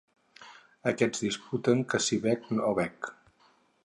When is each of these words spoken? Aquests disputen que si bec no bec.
Aquests 0.91 1.21
disputen 1.25 1.83
que 1.91 1.99
si 2.05 2.19
bec 2.23 2.49
no 2.61 2.73
bec. 2.81 3.11